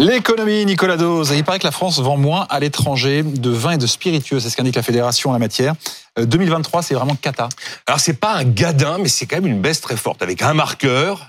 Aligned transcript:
L'économie, 0.00 0.64
Nicolas 0.64 0.96
Dose. 0.96 1.34
Il 1.36 1.44
paraît 1.44 1.58
que 1.58 1.66
la 1.66 1.72
France 1.72 2.00
vend 2.00 2.16
moins 2.16 2.46
à 2.48 2.58
l'étranger 2.58 3.22
de 3.22 3.50
vin 3.50 3.72
et 3.72 3.76
de 3.76 3.86
spiritueux. 3.86 4.40
C'est 4.40 4.48
ce 4.48 4.56
qu'indique 4.56 4.76
la 4.76 4.82
fédération 4.82 5.28
en 5.28 5.34
la 5.34 5.38
matière. 5.38 5.74
2023, 6.18 6.82
c'est 6.82 6.94
vraiment 6.94 7.16
cata. 7.16 7.50
Alors, 7.86 8.00
c'est 8.00 8.14
pas 8.14 8.32
un 8.32 8.44
gadin, 8.44 8.96
mais 8.96 9.10
c'est 9.10 9.26
quand 9.26 9.36
même 9.36 9.46
une 9.46 9.60
baisse 9.60 9.82
très 9.82 9.98
forte. 9.98 10.22
Avec 10.22 10.40
un 10.40 10.54
marqueur, 10.54 11.28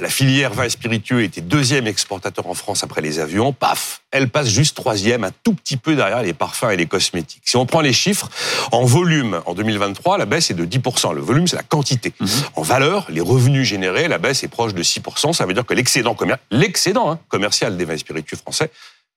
la 0.00 0.08
filière 0.08 0.52
vin 0.52 0.64
et 0.64 0.70
spiritueux 0.70 1.22
était 1.22 1.40
deuxième 1.40 1.86
exportateur 1.86 2.48
en 2.48 2.54
France 2.54 2.82
après 2.82 3.00
les 3.00 3.20
avions. 3.20 3.52
Paf, 3.52 4.02
elle 4.10 4.28
passe 4.28 4.48
juste 4.48 4.76
troisième, 4.76 5.22
un 5.22 5.30
tout 5.44 5.54
petit 5.54 5.76
peu 5.76 5.94
derrière 5.94 6.22
les 6.22 6.32
parfums 6.32 6.70
et 6.72 6.76
les 6.76 6.86
cosmétiques. 6.86 7.42
Si 7.44 7.56
on 7.56 7.64
prend 7.64 7.80
les 7.80 7.92
chiffres, 7.92 8.28
en 8.72 8.84
volume, 8.84 9.40
en 9.46 9.54
2023, 9.54 10.18
la 10.18 10.26
baisse 10.26 10.50
est 10.50 10.54
de 10.54 10.64
10%. 10.64 11.14
Le 11.14 11.20
volume, 11.20 11.46
c'est 11.46 11.56
la 11.56 11.62
quantité. 11.62 12.12
Mhm. 12.18 12.28
En 12.54 12.62
valeur, 12.62 13.06
les 13.08 13.20
revenus 13.20 13.68
générés, 13.68 14.08
la 14.08 14.18
baisse 14.18 14.42
est 14.42 14.48
proche 14.48 14.74
de 14.74 14.82
6%. 14.82 15.32
Ça 15.32 15.46
veut 15.46 15.54
dire 15.54 15.64
que 15.64 15.74
l'excédent 15.74 16.16
l'excédent 16.50 17.12
hein, 17.12 17.20
commercial 17.28 17.76
des 17.76 17.84
vins 17.84 17.94
et 17.94 17.98
spiritueux 17.98 18.36
français 18.36 18.70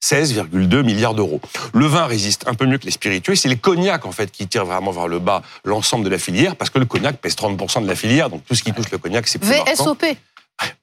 16,2 0.04 0.84
milliards 0.84 1.16
d'euros. 1.16 1.42
Le 1.74 1.88
vin 1.88 2.06
résiste 2.06 2.48
un 2.48 2.54
peu 2.54 2.68
mieux 2.68 2.78
que 2.78 2.86
les 2.86 2.92
spiritueux. 2.92 3.34
C'est 3.34 3.50
les 3.50 3.58
cognacs, 3.58 4.06
en 4.06 4.12
fait, 4.12 4.32
qui 4.32 4.48
tirent 4.48 4.66
vraiment 4.66 4.92
vers 4.92 5.08
le 5.08 5.18
bas 5.18 5.42
l'ensemble 5.66 6.06
de 6.06 6.10
la 6.10 6.20
filière, 6.20 6.56
parce 6.56 6.70
que 6.70 6.78
le 6.78 6.86
cognac 6.86 7.18
pèse 7.18 7.36
30% 7.36 7.82
de 7.82 7.88
la 7.88 7.96
filière. 7.96 8.30
Donc, 8.30 8.46
tout 8.46 8.54
ce 8.54 8.62
qui 8.62 8.74
touche 8.74 8.92
le 8.92 9.00
cognac, 9.00 9.28
c'est 9.28 9.40
plus 9.40 9.50
VSOP. 9.50 10.06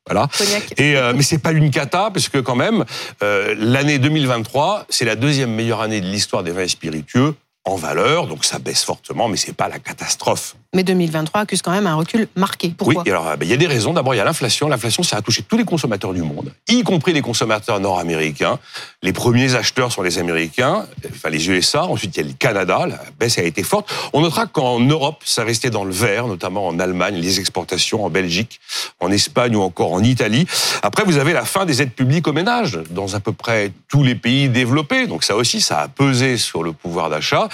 Voilà. 0.06 0.28
Et 0.76 0.96
euh, 0.96 1.12
mais 1.16 1.22
c'est 1.22 1.38
pas 1.38 1.52
une 1.52 1.70
cata 1.70 2.10
parce 2.12 2.28
que 2.28 2.38
quand 2.38 2.56
même 2.56 2.84
euh, 3.22 3.54
l'année 3.58 3.98
2023 3.98 4.86
c'est 4.90 5.06
la 5.06 5.16
deuxième 5.16 5.50
meilleure 5.50 5.80
année 5.80 6.00
de 6.00 6.06
l'histoire 6.06 6.42
des 6.42 6.52
vins 6.52 6.68
spiritueux 6.68 7.34
en 7.64 7.76
valeur, 7.76 8.26
donc 8.26 8.44
ça 8.44 8.58
baisse 8.58 8.84
fortement, 8.84 9.28
mais 9.28 9.38
c'est 9.38 9.54
pas 9.54 9.68
la 9.68 9.78
catastrophe. 9.78 10.54
Mais 10.74 10.82
2023 10.82 11.42
accuse 11.42 11.62
quand 11.62 11.70
même 11.70 11.86
un 11.86 11.94
recul 11.94 12.28
marqué. 12.36 12.74
Pourquoi? 12.76 13.02
Oui, 13.04 13.10
alors 13.10 13.24
ben, 13.36 13.46
il 13.46 13.48
y 13.48 13.52
a 13.52 13.56
des 13.56 13.66
raisons. 13.66 13.92
D'abord, 13.92 14.14
il 14.14 14.18
y 14.18 14.20
a 14.20 14.24
l'inflation. 14.24 14.68
L'inflation, 14.68 15.02
ça 15.02 15.16
a 15.16 15.22
touché 15.22 15.42
tous 15.42 15.56
les 15.56 15.64
consommateurs 15.64 16.12
du 16.12 16.22
monde, 16.22 16.52
y 16.68 16.82
compris 16.82 17.12
les 17.12 17.22
consommateurs 17.22 17.80
nord-américains. 17.80 18.58
Les 19.02 19.12
premiers 19.12 19.54
acheteurs 19.54 19.92
sont 19.92 20.02
les 20.02 20.18
Américains, 20.18 20.86
enfin 21.10 21.30
les 21.30 21.48
USA. 21.48 21.84
Ensuite, 21.84 22.16
il 22.16 22.20
y 22.20 22.24
a 22.24 22.28
le 22.28 22.34
Canada. 22.34 22.86
La 22.86 23.00
baisse 23.18 23.38
a 23.38 23.42
été 23.42 23.62
forte. 23.62 23.92
On 24.12 24.20
notera 24.20 24.46
qu'en 24.46 24.80
Europe, 24.80 25.22
ça 25.24 25.44
restait 25.44 25.70
dans 25.70 25.84
le 25.84 25.92
vert, 25.92 26.26
notamment 26.26 26.66
en 26.66 26.78
Allemagne, 26.78 27.16
les 27.16 27.38
exportations 27.38 28.04
en 28.04 28.10
Belgique, 28.10 28.60
en 29.00 29.10
Espagne 29.10 29.56
ou 29.56 29.62
encore 29.62 29.92
en 29.92 30.02
Italie. 30.02 30.46
Après, 30.82 31.04
vous 31.04 31.18
avez 31.18 31.32
la 31.32 31.44
fin 31.44 31.64
des 31.64 31.82
aides 31.82 31.92
publiques 31.92 32.26
aux 32.26 32.32
ménages 32.32 32.78
dans 32.90 33.14
à 33.14 33.20
peu 33.20 33.32
près 33.32 33.72
tous 33.88 34.02
les 34.02 34.14
pays 34.14 34.48
développés. 34.48 35.06
Donc 35.06 35.24
ça 35.24 35.36
aussi, 35.36 35.60
ça 35.60 35.80
a 35.80 35.88
pesé 35.88 36.36
sur 36.36 36.62
le 36.62 36.72
pouvoir 36.72 37.10
d'achat. 37.10 37.48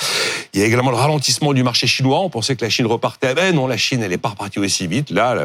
Il 0.54 0.60
y 0.60 0.62
a 0.62 0.66
également 0.66 0.90
le 0.90 0.96
ralentissement 0.96 1.52
du 1.52 1.62
marché 1.62 1.86
chinois. 1.86 2.20
On 2.20 2.30
pensait 2.30 2.56
que 2.56 2.64
la 2.64 2.70
Chine 2.70 2.86
repartait. 3.10 3.34
Ben 3.34 3.54
non, 3.54 3.66
la 3.66 3.76
Chine, 3.76 4.02
elle 4.02 4.10
n'est 4.10 4.18
pas 4.18 4.30
repartie 4.30 4.58
aussi 4.58 4.86
vite. 4.86 5.10
Là, 5.10 5.36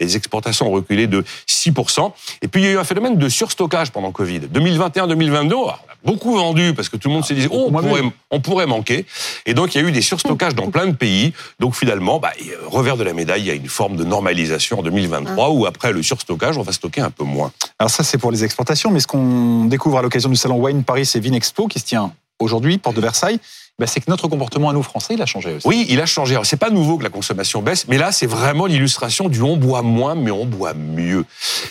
les 0.00 0.16
exportations 0.16 0.68
ont 0.68 0.72
reculé 0.72 1.06
de 1.06 1.24
6%. 1.48 2.12
Et 2.42 2.48
puis, 2.48 2.62
il 2.62 2.64
y 2.64 2.68
a 2.68 2.72
eu 2.72 2.78
un 2.78 2.84
phénomène 2.84 3.16
de 3.16 3.28
surstockage 3.28 3.90
pendant 3.90 4.12
Covid. 4.12 4.40
2021-2022, 4.52 5.54
on 5.54 5.68
a 5.68 5.78
beaucoup 6.04 6.36
vendu 6.36 6.74
parce 6.74 6.88
que 6.88 6.96
tout 6.96 7.08
le 7.08 7.14
monde 7.14 7.24
s'est 7.24 7.34
dit, 7.34 7.48
oh, 7.50 7.66
on 7.68 7.72
pourrait, 7.72 8.02
on 8.30 8.40
pourrait 8.40 8.66
manquer. 8.66 9.06
Et 9.46 9.54
donc, 9.54 9.74
il 9.74 9.80
y 9.80 9.84
a 9.84 9.88
eu 9.88 9.92
des 9.92 10.02
surstockages 10.02 10.54
dans 10.54 10.70
plein 10.70 10.86
de 10.86 10.96
pays. 10.96 11.32
Donc, 11.60 11.74
finalement, 11.74 12.18
bah, 12.18 12.32
revers 12.66 12.96
de 12.96 13.04
la 13.04 13.12
médaille, 13.12 13.42
il 13.42 13.46
y 13.46 13.50
a 13.50 13.54
une 13.54 13.68
forme 13.68 13.96
de 13.96 14.04
normalisation 14.04 14.80
en 14.80 14.82
2023 14.82 15.50
où, 15.50 15.66
après 15.66 15.92
le 15.92 16.02
surstockage, 16.02 16.58
on 16.58 16.62
va 16.62 16.72
stocker 16.72 17.00
un 17.00 17.10
peu 17.10 17.24
moins. 17.24 17.52
Alors 17.78 17.90
ça, 17.90 18.04
c'est 18.04 18.18
pour 18.18 18.30
les 18.30 18.44
exportations. 18.44 18.90
Mais 18.90 19.00
ce 19.00 19.06
qu'on 19.06 19.64
découvre 19.66 19.98
à 19.98 20.02
l'occasion 20.02 20.28
du 20.28 20.36
salon 20.36 20.56
Wine 20.56 20.84
Paris 20.84 21.10
et 21.14 21.20
Vinexpo 21.20 21.68
qui 21.68 21.78
se 21.78 21.84
tient 21.84 22.12
aujourd'hui, 22.40 22.78
porte 22.78 22.96
de 22.96 23.00
Versailles, 23.00 23.38
bah, 23.76 23.88
c'est 23.88 23.98
que 23.98 24.08
notre 24.08 24.28
comportement 24.28 24.70
à 24.70 24.72
nous 24.72 24.84
Français, 24.84 25.14
il 25.14 25.22
a 25.22 25.26
changé 25.26 25.54
aussi. 25.54 25.66
Oui, 25.66 25.84
il 25.88 26.00
a 26.00 26.06
changé. 26.06 26.38
C'est 26.44 26.56
pas 26.56 26.70
nouveau 26.70 26.96
que 26.96 27.02
la 27.02 27.10
consommation 27.10 27.60
baisse, 27.60 27.88
mais 27.88 27.98
là, 27.98 28.12
c'est 28.12 28.26
vraiment 28.26 28.66
l'illustration 28.66 29.28
du 29.28 29.42
on 29.42 29.56
boit 29.56 29.82
moins, 29.82 30.14
mais 30.14 30.30
on 30.30 30.46
boit 30.46 30.74
mieux. 30.74 31.24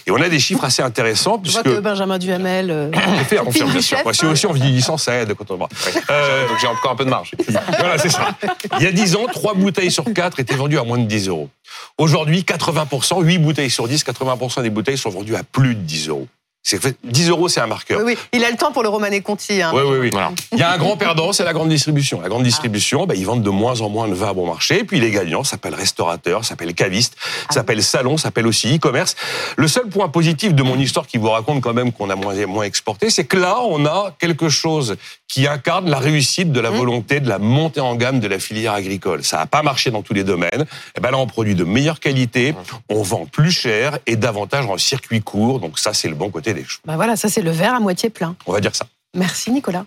Et 0.06 0.11
on 0.11 0.17
a 0.17 0.28
des 0.28 0.39
chiffres 0.39 0.66
assez 0.66 0.81
intéressants. 0.81 1.41
Je 1.45 1.52
vois 1.52 1.64
que 1.64 1.80
Benjamin 1.80 2.17
Duhamel. 2.17 2.72
Euh, 2.72 2.91
fait, 3.30 3.38
confirme, 3.38 3.72
bien 3.72 3.81
sûr. 3.81 4.00
Moi, 4.03 4.11
aussi, 4.30 4.45
en 4.45 4.52
vieillissant, 4.52 4.97
ça 4.97 5.16
aide 5.16 5.34
quand 5.34 5.50
on 5.52 5.56
boit. 5.56 5.69
Euh, 6.09 6.47
donc 6.50 6.57
j'ai 6.59 6.68
encore 6.68 6.91
un 6.91 6.96
peu 6.97 7.06
de 7.06 7.09
marge. 7.09 7.31
voilà, 7.79 7.97
c'est 7.97 8.09
ça. 8.09 8.35
Il 8.79 8.84
y 8.84 8.88
a 8.88 8.91
10 8.91 9.16
ans, 9.16 9.25
3 9.31 9.53
bouteilles 9.53 9.91
sur 9.91 10.03
4 10.03 10.41
étaient 10.41 10.56
vendues 10.56 10.79
à 10.79 10.84
moins 10.84 10.97
de 10.97 11.06
10 11.06 11.29
euros. 11.29 11.50
Aujourd'hui, 11.97 12.41
80%, 12.41 13.23
8 13.23 13.38
bouteilles 13.38 13.69
sur 13.69 13.88
10, 13.88 14.03
80% 14.03 14.62
des 14.62 14.69
bouteilles 14.69 14.97
sont 14.97 15.09
vendues 15.09 15.38
à 15.38 15.44
plus 15.44 15.75
de 15.75 15.81
10 15.81 16.09
euros. 16.09 16.28
C'est 16.66 16.79
10 17.03 17.29
euros, 17.29 17.50
c'est 17.50 17.59
un 17.59 17.68
marqueur. 17.68 18.00
Oui, 18.00 18.13
oui, 18.13 18.18
il 18.31 18.41
a 18.46 18.50
le 18.50 18.56
temps 18.56 18.72
pour 18.72 18.84
le 18.84 18.90
Romané 18.90 19.19
Conti. 19.19 19.62
Hein. 19.62 19.72
Oui, 19.75 19.81
oui, 19.85 19.97
oui. 19.97 20.12
Il 20.53 20.59
y 20.59 20.62
a 20.62 20.72
un 20.72 20.78
grand 20.78 20.96
perdant, 20.96 21.34
c'est 21.34 21.44
la 21.44 21.51
grande 21.51 21.68
distribution. 21.68 22.22
La 22.22 22.29
grande 22.29 22.44
distribution, 22.44 23.06
bah, 23.06 23.16
ils 23.18 23.25
vendent 23.25 23.44
de 23.44 23.50
moins 23.50 23.81
en 23.81 23.90
moins 23.90 24.07
de 24.07 24.13
vin 24.13 24.29
à 24.29 24.34
bon 24.34 24.47
marché. 24.47 24.79
Et 24.79 24.84
puis 24.85 25.02
les 25.02 25.12
gagnants 25.12 25.44
s'appellent 25.44 25.75
restaurateurs, 25.75 26.46
s'appellent 26.46 26.73
cavistes, 26.73 27.18
ah 27.50 27.53
s'appellent 27.53 27.84
salons, 27.84 28.16
s'appellent 28.16 28.47
aussi 28.47 28.73
e-commerce. 28.73 29.18
Le 29.57 29.68
seul 29.68 29.88
point 29.90 30.07
positif 30.07 30.53
de 30.53 30.63
mon 30.63 30.79
histoire 30.79 31.06
qui 31.06 31.18
vous 31.18 31.29
raconte 31.29 31.62
quand 31.62 31.73
même 31.73 31.91
qu'on 31.91 32.09
a 32.09 32.16
moins, 32.16 32.34
moins 32.46 32.63
exporté, 32.63 33.09
c'est 33.09 33.25
que 33.25 33.35
là, 33.35 33.59
on 33.62 33.85
a 33.85 34.16
quelque 34.18 34.47
chose 34.47 34.96
qui 35.28 35.47
incarne 35.47 35.90
la 35.90 36.00
réussite 36.00 36.53
de 36.53 36.59
la 36.62 36.72
mmh. 36.72 36.75
volonté 36.75 37.19
de 37.19 37.28
la 37.28 37.40
montée 37.40 37.81
en 37.81 37.96
gamme 37.96 38.22
de 38.22 38.28
la 38.28 38.40
filière 38.40 38.73
agricole. 38.73 39.25
Ça 39.25 39.38
n'a 39.38 39.47
pas 39.47 39.63
marché 39.63 39.91
dans 39.91 40.02
tous 40.02 40.13
les 40.13 40.23
domaines. 40.23 40.62
Et 40.62 41.00
eh 41.00 41.02
ben 41.02 41.12
là, 41.12 41.18
on 41.18 41.28
produit 41.28 41.56
de 41.56 41.66
meilleure 41.66 42.00
qualité, 42.00 42.53
mmh. 42.53 42.56
on 42.90 43.02
vend 43.02 43.25
plus 43.25 43.52
cher 43.52 43.97
et 44.06 44.16
davantage 44.16 44.66
en 44.66 44.78
circuit 44.78 45.22
court. 45.22 45.59
Donc 45.59 45.78
ça, 45.78 45.94
c'est 45.94 46.07
le 46.07 46.16
bon 46.16 46.29
côté 46.29 46.53
des 46.53 46.64
choses. 46.64 46.81
Bah 46.86 46.96
voilà, 46.96 47.16
ça 47.16 47.30
c'est 47.30 47.41
le 47.41 47.52
verre 47.52 47.75
à 47.75 47.80
moitié 47.80 48.09
plein. 48.09 48.36
On 48.46 48.53
va 48.53 48.59
dire 48.62 48.75
ça. 48.75 48.86
Merci 49.16 49.52
Nicolas. 49.52 49.86